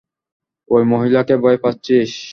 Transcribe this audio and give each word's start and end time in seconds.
ওই 0.69 0.83
মহিলাকে 0.83 1.35
ভয় 1.37 1.57
পাচ্ছিস? 1.63 2.11